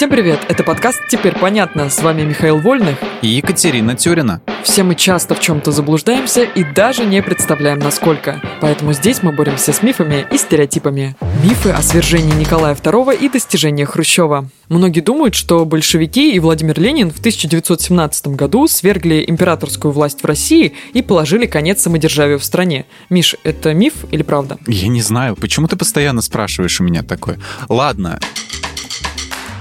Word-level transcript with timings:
Всем 0.00 0.08
привет, 0.08 0.40
это 0.48 0.64
подкаст 0.64 0.98
«Теперь 1.10 1.38
понятно». 1.38 1.90
С 1.90 2.02
вами 2.02 2.22
Михаил 2.22 2.56
Вольных 2.56 2.96
и 3.20 3.28
Екатерина 3.28 3.94
Тюрина. 3.94 4.40
Все 4.62 4.82
мы 4.82 4.94
часто 4.94 5.34
в 5.34 5.40
чем-то 5.40 5.72
заблуждаемся 5.72 6.42
и 6.42 6.64
даже 6.64 7.04
не 7.04 7.22
представляем, 7.22 7.80
насколько. 7.80 8.40
Поэтому 8.62 8.94
здесь 8.94 9.22
мы 9.22 9.32
боремся 9.32 9.74
с 9.74 9.82
мифами 9.82 10.26
и 10.32 10.38
стереотипами. 10.38 11.16
Мифы 11.44 11.68
о 11.68 11.82
свержении 11.82 12.32
Николая 12.32 12.74
II 12.74 13.14
и 13.14 13.28
достижениях 13.28 13.90
Хрущева. 13.90 14.48
Многие 14.70 15.00
думают, 15.00 15.34
что 15.34 15.66
большевики 15.66 16.32
и 16.32 16.38
Владимир 16.38 16.80
Ленин 16.80 17.10
в 17.10 17.18
1917 17.18 18.28
году 18.28 18.68
свергли 18.68 19.22
императорскую 19.28 19.92
власть 19.92 20.22
в 20.22 20.24
России 20.24 20.72
и 20.94 21.02
положили 21.02 21.44
конец 21.44 21.82
самодержавию 21.82 22.38
в 22.38 22.44
стране. 22.46 22.86
Миш, 23.10 23.36
это 23.44 23.74
миф 23.74 24.06
или 24.10 24.22
правда? 24.22 24.56
Я 24.66 24.88
не 24.88 25.02
знаю, 25.02 25.36
почему 25.36 25.68
ты 25.68 25.76
постоянно 25.76 26.22
спрашиваешь 26.22 26.80
у 26.80 26.84
меня 26.84 27.02
такое. 27.02 27.38
Ладно, 27.68 28.18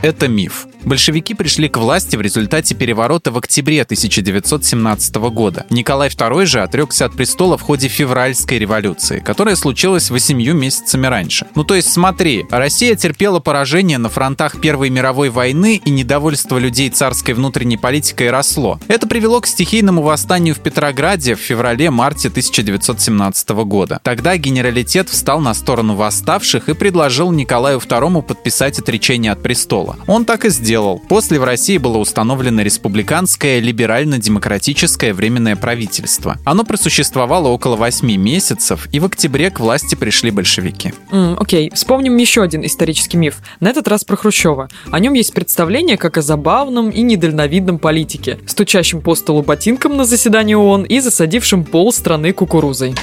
это 0.01 0.27
миф. 0.27 0.68
Большевики 0.85 1.33
пришли 1.33 1.67
к 1.67 1.77
власти 1.77 2.15
в 2.15 2.21
результате 2.21 2.73
переворота 2.73 3.31
в 3.31 3.37
октябре 3.37 3.81
1917 3.81 5.15
года. 5.15 5.65
Николай 5.69 6.09
II 6.09 6.45
же 6.45 6.61
отрекся 6.61 7.05
от 7.05 7.13
престола 7.13 7.57
в 7.57 7.61
ходе 7.61 7.89
февральской 7.89 8.59
революции, 8.59 9.19
которая 9.19 9.55
случилась 9.55 10.09
восемью 10.09 10.55
месяцами 10.55 11.07
раньше. 11.07 11.47
Ну 11.55 11.63
то 11.63 11.75
есть 11.75 11.91
смотри, 11.91 12.45
Россия 12.49 12.95
терпела 12.95 13.39
поражение 13.39 13.97
на 13.97 14.09
фронтах 14.09 14.61
Первой 14.61 14.89
мировой 14.89 15.29
войны 15.29 15.81
и 15.83 15.89
недовольство 15.89 16.57
людей 16.57 16.89
царской 16.89 17.33
внутренней 17.33 17.77
политикой 17.77 18.31
росло. 18.31 18.79
Это 18.87 19.05
привело 19.05 19.41
к 19.41 19.47
стихийному 19.47 20.01
восстанию 20.01 20.55
в 20.55 20.59
Петрограде 20.59 21.35
в 21.35 21.39
феврале-марте 21.39 22.29
1917 22.29 23.49
года. 23.49 23.99
Тогда 24.03 24.37
генералитет 24.37 25.09
встал 25.09 25.41
на 25.41 25.53
сторону 25.53 25.95
восставших 25.95 26.69
и 26.69 26.73
предложил 26.73 27.31
Николаю 27.31 27.79
II 27.79 28.21
подписать 28.21 28.79
отречение 28.79 29.33
от 29.33 29.43
престола. 29.43 29.97
Он 30.07 30.23
так 30.25 30.45
и 30.45 30.49
сделал 30.49 30.68
сделал. 30.69 31.01
После 31.09 31.39
в 31.39 31.43
России 31.43 31.79
было 31.79 31.97
установлено 31.97 32.61
республиканское 32.61 33.59
либерально-демократическое 33.59 35.15
временное 35.15 35.55
правительство. 35.55 36.37
Оно 36.45 36.63
просуществовало 36.63 37.47
около 37.47 37.75
8 37.75 38.15
месяцев, 38.17 38.87
и 38.91 38.99
в 38.99 39.05
октябре 39.05 39.49
к 39.49 39.59
власти 39.59 39.95
пришли 39.95 40.29
большевики. 40.29 40.93
Mm, 41.11 41.37
окей, 41.39 41.69
okay. 41.69 41.73
вспомним 41.73 42.17
еще 42.17 42.43
один 42.43 42.63
исторический 42.63 43.17
миф. 43.17 43.37
На 43.59 43.69
этот 43.71 43.87
раз 43.87 44.03
про 44.03 44.15
Хрущева. 44.15 44.69
О 44.91 44.99
нем 44.99 45.13
есть 45.13 45.33
представление 45.33 45.97
как 45.97 46.19
о 46.19 46.21
забавном 46.21 46.91
и 46.91 47.01
недальновидном 47.01 47.79
политике, 47.79 48.37
стучащем 48.45 49.01
по 49.01 49.15
столу 49.15 49.41
ботинком 49.41 49.97
на 49.97 50.05
заседании 50.05 50.53
ООН 50.53 50.83
и 50.83 50.99
засадившем 50.99 51.63
пол 51.63 51.91
страны 51.91 52.31
кукурузой. 52.31 52.93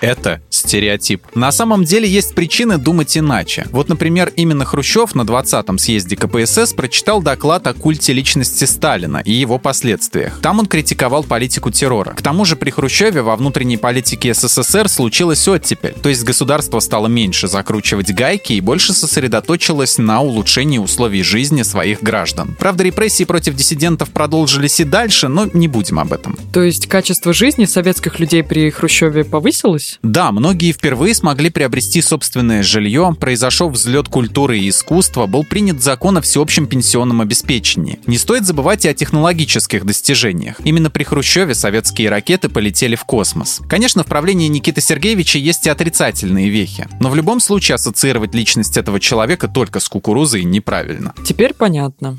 Это 0.00 0.40
стереотип. 0.50 1.22
На 1.34 1.52
самом 1.52 1.84
деле 1.84 2.08
есть 2.08 2.34
причины 2.34 2.78
думать 2.78 3.16
иначе. 3.16 3.66
Вот, 3.70 3.88
например, 3.88 4.32
именно 4.36 4.64
Хрущев 4.64 5.14
на 5.14 5.22
20-м 5.22 5.78
съезде 5.78 6.16
КПСС 6.16 6.72
прочитал 6.74 7.22
доклад 7.22 7.66
о 7.66 7.74
культе 7.74 8.12
личности 8.12 8.64
Сталина 8.64 9.22
и 9.24 9.32
его 9.32 9.58
последствиях. 9.58 10.40
Там 10.40 10.58
он 10.58 10.66
критиковал 10.66 11.24
политику 11.24 11.70
террора. 11.70 12.12
К 12.12 12.22
тому 12.22 12.44
же 12.44 12.56
при 12.56 12.70
Хрущеве 12.70 13.22
во 13.22 13.36
внутренней 13.36 13.76
политике 13.76 14.34
СССР 14.34 14.88
случилась 14.88 15.46
оттепель, 15.48 15.94
то 16.02 16.08
есть 16.08 16.24
государство 16.24 16.80
стало 16.80 17.06
меньше 17.06 17.48
закручивать 17.48 18.12
гайки 18.12 18.52
и 18.54 18.60
больше 18.60 18.92
сосредоточилось 18.92 19.98
на 19.98 20.20
улучшении 20.20 20.78
условий 20.78 21.22
жизни 21.22 21.62
своих 21.62 22.02
граждан. 22.02 22.56
Правда, 22.58 22.84
репрессии 22.84 23.24
против 23.24 23.54
диссидентов 23.54 24.10
продолжились 24.10 24.80
и 24.80 24.84
дальше, 24.84 25.28
но 25.28 25.48
не 25.52 25.68
будем 25.68 25.98
об 25.98 26.12
этом. 26.12 26.36
То 26.52 26.62
есть 26.62 26.86
качество 26.86 27.32
жизни 27.32 27.64
советских 27.64 28.18
людей 28.20 28.42
при 28.42 28.70
Хрущеве 28.70 29.24
повысилось? 29.24 29.85
Да, 30.02 30.32
многие 30.32 30.72
впервые 30.72 31.14
смогли 31.14 31.50
приобрести 31.50 32.00
собственное 32.02 32.62
жилье, 32.62 33.14
произошел 33.18 33.70
взлет 33.70 34.08
культуры 34.08 34.58
и 34.58 34.68
искусства, 34.68 35.26
был 35.26 35.44
принят 35.44 35.82
закон 35.82 36.18
о 36.18 36.20
всеобщем 36.20 36.66
пенсионном 36.66 37.20
обеспечении. 37.20 38.00
Не 38.06 38.18
стоит 38.18 38.44
забывать 38.46 38.84
и 38.84 38.88
о 38.88 38.94
технологических 38.94 39.84
достижениях. 39.84 40.56
Именно 40.64 40.90
при 40.90 41.04
Хрущеве 41.04 41.54
советские 41.54 42.08
ракеты 42.08 42.48
полетели 42.48 42.96
в 42.96 43.04
космос. 43.04 43.60
Конечно, 43.68 44.04
в 44.04 44.06
правлении 44.06 44.48
Никиты 44.48 44.80
Сергеевича 44.80 45.38
есть 45.38 45.66
и 45.66 45.70
отрицательные 45.70 46.48
вехи, 46.48 46.88
но 47.00 47.10
в 47.10 47.14
любом 47.14 47.40
случае 47.40 47.76
ассоциировать 47.76 48.34
личность 48.34 48.76
этого 48.76 49.00
человека 49.00 49.48
только 49.48 49.80
с 49.80 49.88
кукурузой 49.88 50.44
неправильно. 50.44 51.14
Теперь 51.24 51.54
понятно. 51.54 52.18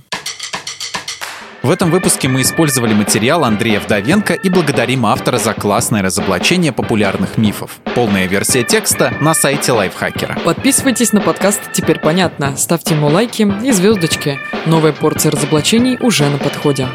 В 1.63 1.71
этом 1.71 1.89
выпуске 1.89 2.27
мы 2.27 2.41
использовали 2.41 2.93
материал 2.93 3.43
Андрея 3.43 3.79
Вдовенко 3.79 4.33
и 4.35 4.49
благодарим 4.49 5.05
автора 5.05 5.37
за 5.37 5.53
классное 5.53 6.01
разоблачение 6.03 6.71
популярных 6.71 7.37
мифов. 7.37 7.79
Полная 7.95 8.27
версия 8.27 8.63
текста 8.63 9.13
на 9.21 9.33
сайте 9.33 9.71
Лайфхакера. 9.71 10.37
Подписывайтесь 10.45 11.13
на 11.13 11.19
подкаст 11.19 11.59
«Теперь 11.73 11.99
понятно», 11.99 12.55
ставьте 12.55 12.93
ему 12.93 13.07
лайки 13.07 13.51
и 13.63 13.71
звездочки. 13.71 14.39
Новая 14.65 14.93
порция 14.93 15.31
разоблачений 15.31 15.97
уже 15.99 16.29
на 16.29 16.37
подходе. 16.37 16.87